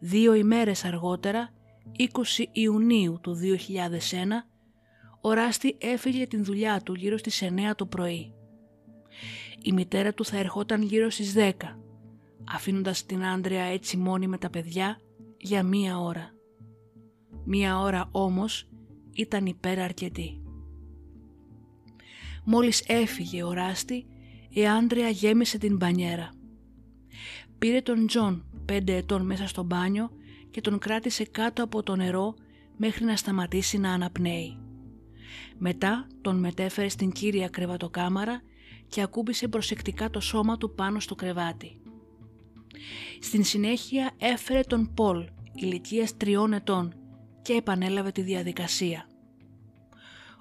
[0.00, 1.50] Δύο ημέρες αργότερα,
[1.96, 4.46] 20 Ιουνίου του 2001,
[5.20, 8.34] ο Ράστη έφυγε την δουλειά του γύρω στις 9 το πρωί.
[9.62, 11.52] Η μητέρα του θα ερχόταν γύρω στις 10,
[12.54, 15.00] αφήνοντας την Άντρεα έτσι μόνη με τα παιδιά
[15.36, 16.31] για μία ώρα.
[17.44, 18.68] Μία ώρα όμως
[19.12, 20.42] ήταν υπέρα αρκετή.
[22.44, 24.06] Μόλις έφυγε ο Ράστη,
[24.48, 26.30] η Άντρεα γέμισε την μπανιέρα.
[27.58, 30.10] Πήρε τον Τζον πέντε ετών μέσα στο μπάνιο
[30.50, 32.34] και τον κράτησε κάτω από το νερό
[32.76, 34.58] μέχρι να σταματήσει να αναπνέει.
[35.58, 38.42] Μετά τον μετέφερε στην κύρια κρεβατοκάμαρα
[38.86, 41.80] και ακούμπησε προσεκτικά το σώμα του πάνω στο κρεβάτι.
[43.20, 46.94] Στην συνέχεια έφερε τον Πολ ηλικίας τριών ετών
[47.42, 49.06] και επανέλαβε τη διαδικασία.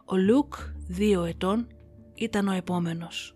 [0.06, 0.54] Ο Λουκ,
[0.88, 1.68] δύο ετών,
[2.16, 3.36] ήταν ο επόμενος.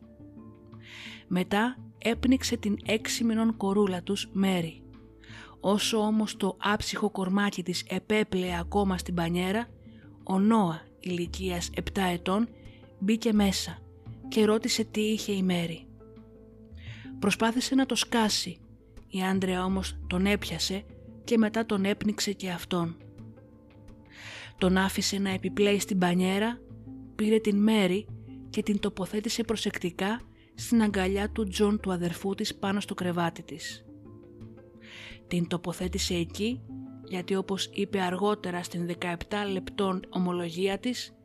[1.27, 4.81] Μετά έπνιξε την έξι μηνών κορούλα τους Μέρι.
[5.59, 9.67] Όσο όμως το άψυχο κορμάκι της επέπλεε ακόμα στην πανιέρα,
[10.23, 11.81] ο Νόα ηλικίας 7
[12.13, 12.47] ετών
[12.99, 13.77] μπήκε μέσα
[14.27, 15.87] και ρώτησε τι είχε η Μέρι.
[17.19, 18.59] Προσπάθησε να το σκάσει,
[19.07, 20.83] η Άντρεα όμως τον έπιασε
[21.23, 22.97] και μετά τον έπνιξε και αυτόν.
[24.57, 26.59] Τον άφησε να επιπλέει στην πανιέρα,
[27.15, 28.07] πήρε την Μέρι
[28.49, 30.21] και την τοποθέτησε προσεκτικά
[30.55, 33.85] στην αγκαλιά του Τζον του αδερφού της πάνω στο κρεβάτι της.
[35.27, 36.61] Την τοποθέτησε εκεί
[37.07, 39.15] γιατί όπως είπε αργότερα στην 17
[39.51, 41.15] λεπτών ομολογία της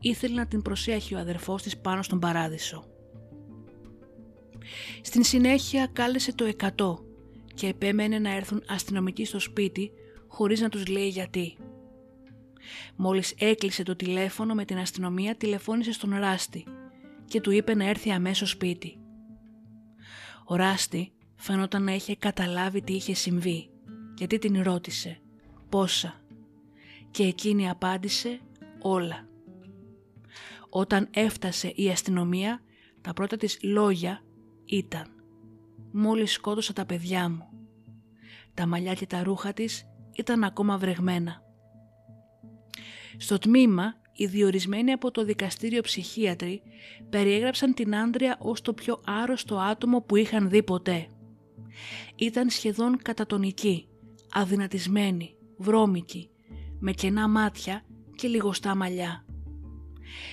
[0.00, 2.84] ήθελε να την προσέχει ο αδερφός της πάνω στον παράδεισο.
[5.02, 7.04] Στην συνέχεια κάλεσε το 100
[7.54, 9.92] και επέμενε να έρθουν αστυνομικοί στο σπίτι
[10.26, 11.56] χωρίς να τους λέει γιατί.
[12.96, 16.64] Μόλις έκλεισε το τηλέφωνο με την αστυνομία τηλεφώνησε στον Ράστη
[17.24, 18.98] και του είπε να έρθει αμέσως σπίτι.
[20.44, 23.70] Ο Ράστη φαινόταν να είχε καταλάβει τι είχε συμβεί
[24.16, 25.20] γιατί την ρώτησε
[25.68, 26.20] πόσα
[27.10, 28.40] και εκείνη απάντησε
[28.78, 29.28] όλα.
[30.68, 32.60] Όταν έφτασε η αστυνομία
[33.00, 34.22] τα πρώτα της λόγια
[34.64, 35.06] ήταν
[35.92, 37.48] «Μόλις σκότωσα τα παιδιά μου».
[38.54, 41.45] Τα μαλλιά και τα ρούχα της ήταν ακόμα βρεγμένα.
[43.16, 46.62] Στο τμήμα, οι διορισμένοι από το δικαστήριο ψυχίατροι
[47.10, 51.08] περιέγραψαν την Άντρια ως το πιο άρρωστο άτομο που είχαν δει ποτέ.
[52.16, 53.88] Ήταν σχεδόν κατατονική,
[54.30, 56.30] αδυνατισμένη, βρώμικη,
[56.80, 59.24] με κενά μάτια και λιγοστά μαλλιά.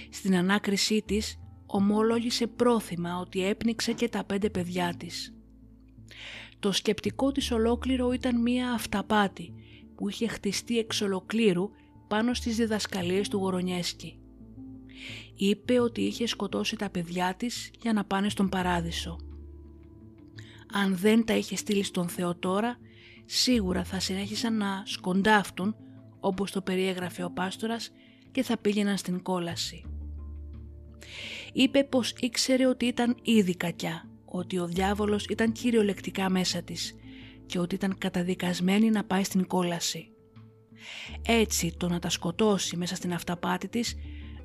[0.10, 5.36] Στην ανάκρισή της ομόλογησε πρόθυμα ότι έπνιξε και τα πέντε παιδιά της.
[6.60, 9.54] Το σκεπτικό της ολόκληρο ήταν μία αυταπάτη
[9.96, 11.70] που είχε χτιστεί εξ ολοκλήρου
[12.14, 14.20] πάνω στις διδασκαλίες του Γορονιέσκη.
[15.36, 19.20] Είπε ότι είχε σκοτώσει τα παιδιά της για να πάνε στον παράδεισο.
[20.74, 22.78] Αν δεν τα είχε στείλει στον Θεό τώρα,
[23.26, 25.76] σίγουρα θα συνέχισαν να σκοντάφτουν
[26.20, 27.92] όπως το περιέγραφε ο πάστορας
[28.32, 29.86] και θα πήγαιναν στην κόλαση.
[31.54, 36.96] Είπε πως ήξερε ότι ήταν ήδη κακιά, ότι ο διάβολος ήταν κυριολεκτικά μέσα της
[37.46, 40.13] και ότι ήταν καταδικασμένη να πάει στην κόλαση.
[41.28, 43.96] Έτσι το να τα σκοτώσει μέσα στην αυταπάτη της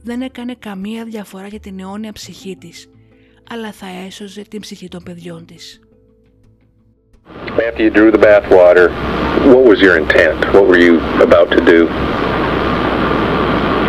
[0.02, 2.90] δεν έκανε καμία διαφορά για την αιώνια ψυχή της,
[3.50, 5.80] αλλά θα έσωζε την ψυχή των παιδιών της.
[7.68, 8.86] After you drew the bathwater,
[9.52, 10.38] what was your intent?
[10.54, 10.94] What were you
[11.28, 11.80] about to do?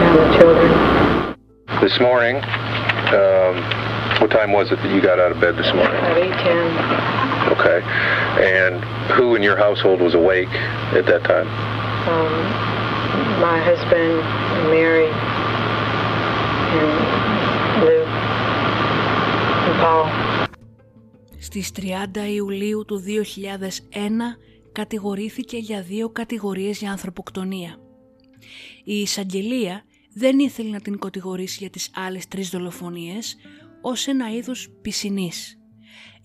[0.06, 0.70] And the children.
[1.86, 2.36] This morning,
[3.20, 3.54] um,
[4.20, 6.02] what time was it that you got out of bed this morning?
[6.12, 7.10] At 810,
[7.56, 7.80] Okay.
[8.58, 8.76] And
[9.16, 10.54] who in your household was awake
[11.00, 11.48] at that time?
[12.08, 12.34] Um,
[13.42, 14.16] my husband,
[14.56, 15.10] and Mary,
[16.80, 16.92] and
[17.88, 18.14] Luke,
[19.68, 20.06] and Paul.
[21.40, 23.98] Στις 30 Ιουλίου του 2001
[24.72, 27.78] κατηγορήθηκε για δύο κατηγορίες για ανθρωποκτονία.
[28.84, 29.84] Η εισαγγελία
[30.14, 33.36] δεν ήθελε να την κατηγορήσει για τις άλλες τρεις δολοφονίες
[33.82, 35.59] ως ένα είδος πισινής.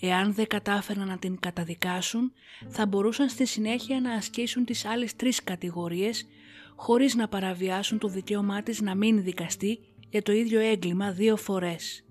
[0.01, 2.33] Εάν δεν κατάφεραν να την καταδικάσουν,
[2.69, 6.27] θα μπορούσαν στη συνέχεια να ασκήσουν τις άλλες τρεις κατηγορίες
[6.77, 12.05] χωρίς να παραβιάσουν το δικαίωμά της να μην δικαστεί για το ίδιο έγκλημα δύο φορές.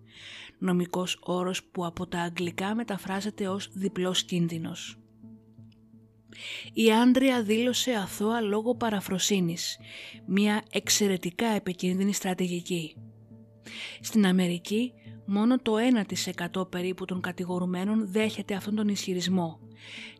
[0.57, 4.97] Νομικός όρος που από τα αγγλικά μεταφράζεται ως διπλός κίνδυνος.
[6.73, 9.77] Η Άντρια δήλωσε αθώα λόγω παραφροσύνης,
[10.25, 12.95] μια εξαιρετικά επικίνδυνη στρατηγική.
[14.01, 14.93] Στην Αμερική
[15.25, 15.73] μόνο το
[16.61, 19.59] 1% περίπου των κατηγορουμένων δέχεται αυτόν τον ισχυρισμό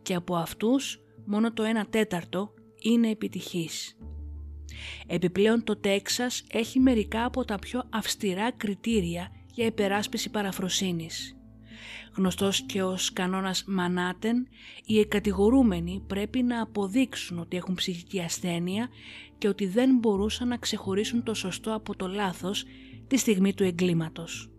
[0.02, 3.98] και από αυτούς μόνο το 1 τέταρτο είναι επιτυχής.
[5.08, 11.38] Επιπλέον το Τέξας έχει μερικά από τα πιο αυστηρά κριτήρια για υπεράσπιση παραφροσύνης.
[12.16, 14.48] Γνωστός και ως κανόνας Μανάτεν,
[14.86, 18.90] οι εκατηγορούμενοι πρέπει να αποδείξουν ότι έχουν ψυχική ασθένεια
[19.38, 22.66] και ότι δεν μπορούσαν να ξεχωρίσουν το σωστό από το λάθος
[23.08, 24.53] τη στιγμή του εγκλήματος.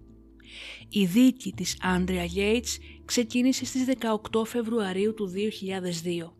[0.89, 3.85] Η δίκη της Άντρια Γέιτς ξεκίνησε στις
[4.31, 6.33] 18 Φεβρουαρίου του 2002.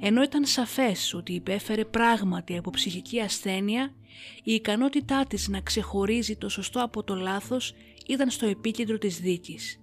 [0.00, 3.94] Ενώ ήταν σαφές ότι υπέφερε πράγματι από ψυχική ασθένεια,
[4.42, 7.74] η ικανότητά της να ξεχωρίζει το σωστό από το λάθος
[8.06, 9.80] ήταν στο επίκεντρο της δίκης.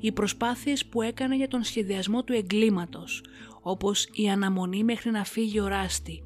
[0.00, 3.22] Οι προσπάθειες που έκανε για τον σχεδιασμό του εγκλήματος,
[3.66, 6.22] όπως η αναμονή μέχρι να φύγει ο Ράστη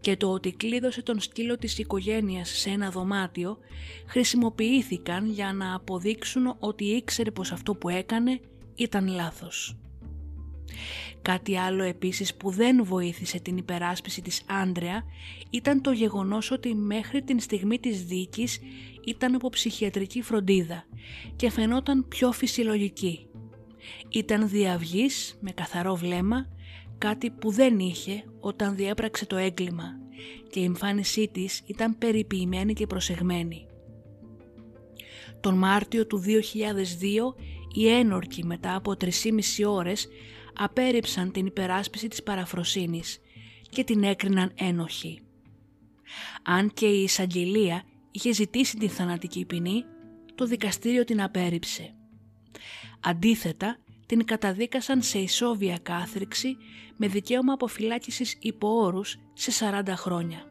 [0.00, 3.58] και το ότι κλείδωσε τον σκύλο της οικογένειας σε ένα δωμάτιο,
[4.06, 8.40] χρησιμοποιήθηκαν για να αποδείξουν ότι ήξερε πως αυτό που έκανε
[8.74, 9.76] ήταν λάθος.
[11.22, 15.04] Κάτι άλλο επίσης που δεν βοήθησε την υπεράσπιση της Άντρεα
[15.50, 18.60] ήταν το γεγονός ότι μέχρι την στιγμή της δίκης
[19.04, 20.84] ήταν από ψυχιατρική φροντίδα
[21.36, 23.26] και φαινόταν πιο φυσιολογική.
[24.08, 26.48] Ήταν διαυγής με καθαρό βλέμμα,
[27.02, 29.84] κάτι που δεν είχε όταν διέπραξε το έγκλημα
[30.50, 33.66] και η εμφάνισή της ήταν περιποιημένη και προσεγμένη.
[35.40, 36.28] Τον Μάρτιο του 2002
[37.74, 39.10] οι ένορκοι μετά από 3,5
[39.66, 40.08] ώρες
[40.54, 43.18] απέρριψαν την υπεράσπιση της παραφροσύνης
[43.68, 45.20] και την έκριναν ένοχη.
[46.42, 49.84] Αν και η εισαγγελία είχε ζητήσει την θανατική ποινή,
[50.34, 51.94] το δικαστήριο την απέρριψε.
[53.00, 56.56] Αντίθετα, την καταδίκασαν σε ισόβια κάθριξη
[56.96, 60.50] με δικαίωμα αποφυλάκησης υπό όρους σε 40 χρόνια.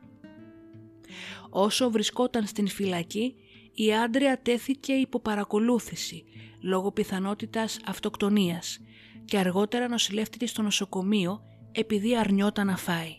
[1.49, 3.35] Όσο βρισκόταν στην φυλακή,
[3.73, 6.23] η άντρια τέθηκε υπό παρακολούθηση
[6.61, 8.79] λόγω πιθανότητας αυτοκτονίας
[9.25, 13.15] και αργότερα νοσηλεύτηκε στο νοσοκομείο επειδή αρνιόταν να φάει.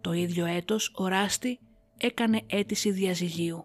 [0.00, 1.58] Το ίδιο έτος ο Ράστη
[1.96, 3.64] έκανε αίτηση διαζυγίου.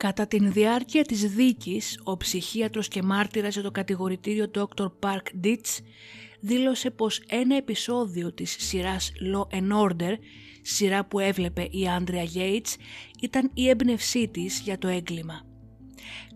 [0.00, 4.86] Κατά την διάρκεια της δίκης, ο ψυχίατρος και μάρτυρας για το κατηγορητήριο Dr.
[5.00, 5.78] Park Ditch
[6.40, 10.12] δήλωσε πως ένα επεισόδιο της σειράς Law and Order,
[10.62, 12.74] σειρά που έβλεπε η Άντρια Yates,
[13.20, 15.42] ήταν η έμπνευσή της για το έγκλημα.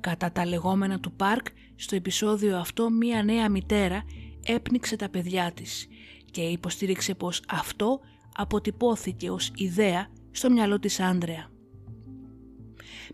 [0.00, 1.46] Κατά τα λεγόμενα του Πάρκ,
[1.76, 4.04] στο επεισόδιο αυτό μία νέα μητέρα
[4.46, 5.86] έπνιξε τα παιδιά της
[6.30, 8.00] και υποστήριξε πως αυτό
[8.34, 11.53] αποτυπώθηκε ως ιδέα στο μυαλό της Άντρεα.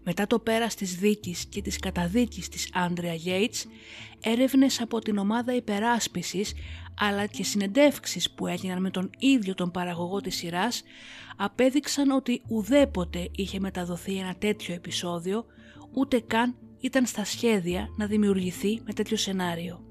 [0.04, 3.66] Μετά το πέρας της δίκης και της καταδίκης της Άντρεα Γέιτς,
[4.20, 6.54] έρευνες από την ομάδα υπεράσπισης
[6.94, 10.82] αλλά και συνεντεύξεις που έγιναν με τον ίδιο τον παραγωγό της σειράς
[11.36, 15.44] απέδειξαν ότι ουδέποτε είχε μεταδοθεί ένα τέτοιο επεισόδιο
[15.92, 19.84] ούτε καν ήταν στα σχέδια να δημιουργηθεί με τέτοιο σενάριο.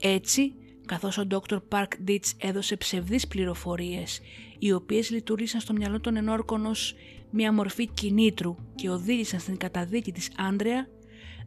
[0.00, 0.54] Έτσι,
[0.86, 1.58] καθώς ο Dr.
[1.68, 4.20] Park Ditch έδωσε ψευδείς πληροφορίες
[4.58, 6.94] οι οποίες λειτουργήσαν στο μυαλό των ενόρκων ως
[7.36, 10.88] μια μορφή κινήτρου και οδήγησαν στην καταδίκη της Άντρεα,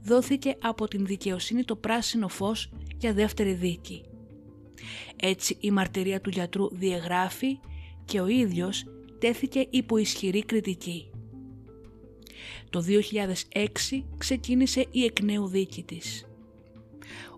[0.03, 4.03] δόθηκε από την δικαιοσύνη το πράσινο φως για δεύτερη δίκη.
[5.15, 7.59] Έτσι η μαρτυρία του γιατρού διαγράφει
[8.05, 8.85] και ο ίδιος
[9.19, 11.09] τέθηκε υπό ισχυρή κριτική.
[12.69, 13.65] Το 2006
[14.17, 16.25] ξεκίνησε η εκ νέου δίκη της.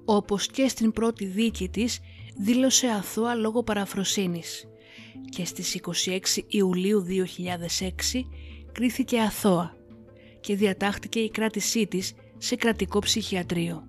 [0.05, 1.99] Όπως και στην πρώτη δίκη της
[2.37, 4.65] δήλωσε αθώα λόγω παραφροσύνης
[5.29, 8.25] και στις 26 Ιουλίου 2006
[8.71, 9.75] κρίθηκε αθώα
[10.39, 13.83] και διατάχθηκε η κράτησή της σε κρατικό ψυχιατρίο.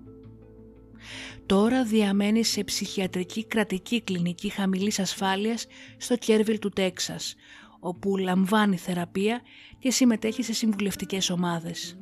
[1.45, 5.65] Τώρα διαμένει σε ψυχιατρική κρατική κλινική χαμηλής ασφάλειας
[5.97, 7.35] στο Κέρβιλ του Τέξας,
[7.79, 9.41] όπου λαμβάνει θεραπεία
[9.79, 11.97] και συμμετέχει σε συμβουλευτικές ομάδες.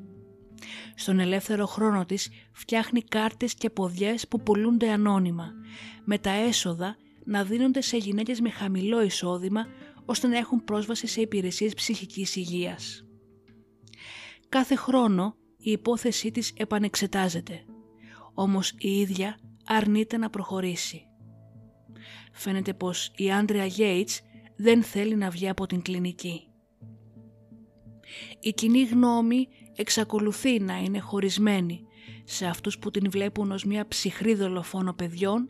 [0.96, 5.52] Στον ελεύθερο χρόνο της φτιάχνει κάρτες και ποδιές που πουλούνται ανώνυμα,
[6.04, 9.68] με τα έσοδα να δίνονται σε γυναίκες με χαμηλό εισόδημα
[10.12, 13.06] ώστε να έχουν πρόσβαση σε υπηρεσίες ψυχικής υγείας.
[14.50, 17.66] Κάθε χρόνο η υπόθεσή της επανεξετάζεται,
[18.34, 21.06] όμως η ίδια αρνείται να προχωρήσει.
[22.34, 24.22] Φαίνεται πως η Άντρια Γέιτς
[24.56, 26.48] δεν θέλει να βγει από την κλινική.
[28.40, 31.86] Η κοινή γνώμη εξακολουθεί να είναι χωρισμένη
[32.24, 35.50] σε αυτούς που την βλέπουν ως μια ψυχρή δολοφόνο παιδιών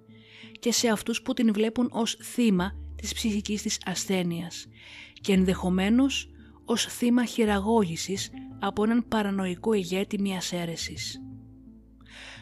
[0.59, 4.67] και σε αυτούς που την βλέπουν ως θύμα της ψυχικής της ασθένειας
[5.21, 6.29] και ενδεχομένως
[6.65, 8.29] ως θύμα χειραγώγησης
[8.59, 11.21] από έναν παρανοϊκό ηγέτη μιας αίρεσης.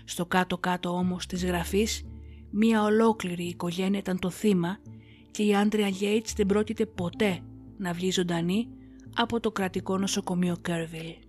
[0.06, 2.04] Στο κάτω-κάτω όμως της γραφής,
[2.52, 4.78] μια ολόκληρη οικογένεια ήταν το θύμα
[5.32, 7.40] και η Άντρια Γέιτς δεν πρόκειται ποτέ
[7.78, 8.68] να βγει ζωντανή
[9.16, 11.29] από το κρατικό νοσοκομείο Κέρβιλ.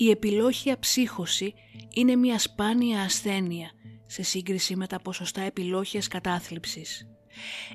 [0.00, 1.54] Η επιλόχια ψύχωση
[1.94, 3.70] είναι μια σπάνια ασθένεια
[4.06, 7.06] σε σύγκριση με τα ποσοστά επιλόχιας κατάθλιψης.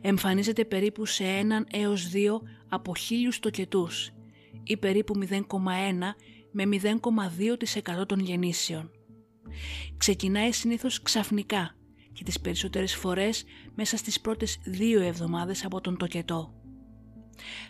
[0.01, 4.11] Εμφανίζεται περίπου σε έναν έως δύο από χίλιους τοκετούς
[4.63, 5.39] ή περίπου 0,1
[6.51, 6.63] με
[7.99, 8.91] 0,2% των γεννήσεων.
[9.97, 11.75] Ξεκινάει συνήθως ξαφνικά
[12.13, 13.43] και τις περισσότερες φορές
[13.75, 16.64] μέσα στις πρώτες δύο εβδομάδες από τον τοκετό.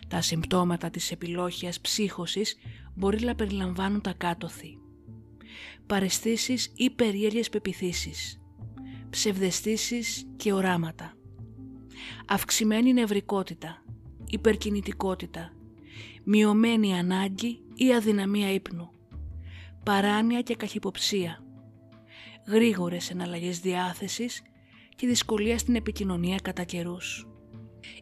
[0.08, 2.56] Τα συμπτώματα της επιλόχιας ψύχωσης
[2.94, 4.78] μπορεί να περιλαμβάνουν τα κάτωθη.
[5.86, 8.40] Παρεστήσεις ή περίεργες πεπιθήσεις,
[9.10, 11.14] ψευδεστήσεις και οράματα,
[12.26, 13.82] αυξημένη νευρικότητα,
[14.30, 15.52] υπερκινητικότητα,
[16.24, 18.90] μειωμένη ανάγκη ή αδυναμία ύπνου,
[19.84, 21.44] παράνοια και καχυποψία,
[22.46, 24.42] γρήγορες εναλλαγές διάθεσης
[24.96, 27.26] και δυσκολία στην επικοινωνία κατά καιρούς.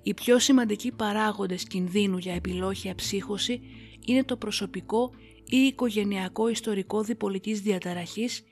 [0.03, 3.61] Οι πιο σημαντικοί παράγοντες κινδύνου για επιλόχια ψύχωση
[4.07, 5.11] είναι το προσωπικό
[5.45, 8.43] ή οικογενειακό ιστορικό διπολικής διαταραχής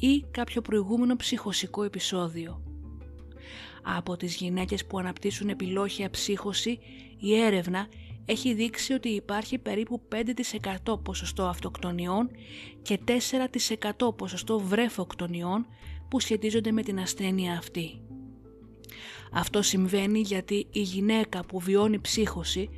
[0.00, 2.62] ή κάποιο προηγούμενο ψυχοσικό επεισόδιο.
[3.82, 6.78] Από τις γυναίκες που αναπτύσσουν επιλόχια ψύχωση,
[7.18, 7.88] η έρευνα
[8.24, 10.02] έχει δείξει ότι υπάρχει περίπου
[10.86, 12.30] 5% ποσοστό αυτοκτονιών
[12.82, 12.98] και
[13.98, 15.66] 4% ποσοστό βρέφοκτονιών
[16.08, 18.07] που σχετίζονται με την ασθένεια αυτή.
[19.32, 22.68] Αυτό συμβαίνει γιατί η γυναίκα που βιώνει ψύχωση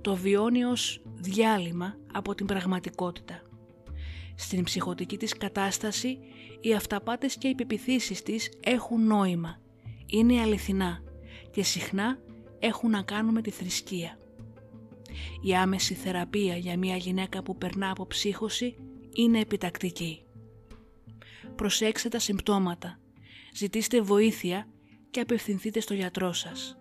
[0.00, 3.42] το βιώνει ως διάλειμμα από την πραγματικότητα.
[4.34, 6.18] Στην ψυχοτική της κατάσταση
[6.60, 9.60] οι αυταπάτες και οι πεπιθήσεις της έχουν νόημα,
[10.06, 11.02] είναι αληθινά
[11.50, 12.18] και συχνά
[12.58, 14.18] έχουν να κάνουν με τη θρησκεία.
[15.42, 18.76] Η άμεση θεραπεία για μια γυναίκα που περνά από ψύχωση
[19.14, 20.22] είναι επιτακτική.
[21.56, 22.98] Προσέξτε τα συμπτώματα,
[23.54, 24.68] ζητήστε βοήθεια
[25.10, 26.76] και απευθυνθείτε στο γιατρό σας.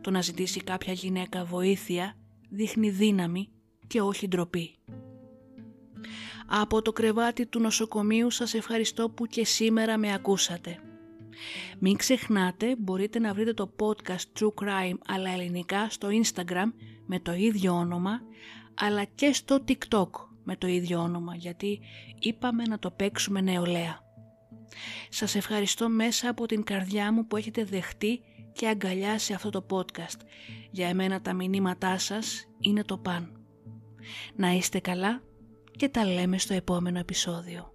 [0.00, 2.16] Το να ζητήσει κάποια γυναίκα βοήθεια
[2.50, 3.48] δείχνει δύναμη
[3.86, 4.74] και όχι ντροπή.
[6.46, 10.78] Από το κρεβάτι του νοσοκομείου σας ευχαριστώ που και σήμερα με ακούσατε.
[11.78, 16.72] Μην ξεχνάτε μπορείτε να βρείτε το podcast True Crime αλλά ελληνικά στο Instagram
[17.06, 18.20] με το ίδιο όνομα
[18.74, 20.10] αλλά και στο TikTok
[20.44, 21.80] με το ίδιο όνομα γιατί
[22.18, 24.03] είπαμε να το παίξουμε νεολαία.
[25.08, 28.20] Σας ευχαριστώ μέσα από την καρδιά μου που έχετε δεχτεί
[28.52, 30.20] και αγκαλιάσει αυτό το podcast.
[30.70, 33.32] Για εμένα τα μηνύματά σας είναι το παν.
[34.36, 35.22] Να είστε καλά
[35.70, 37.73] και τα λέμε στο επόμενο επεισόδιο.